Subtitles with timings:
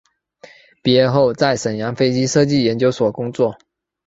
[0.81, 3.55] 毕业后在沈阳飞机设计研究所工作。